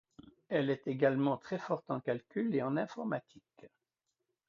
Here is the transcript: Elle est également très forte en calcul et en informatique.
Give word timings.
Elle 0.49 0.71
est 0.71 0.87
également 0.87 1.37
très 1.37 1.59
forte 1.59 1.91
en 1.91 1.99
calcul 1.99 2.55
et 2.55 2.63
en 2.63 2.75
informatique. 2.75 3.67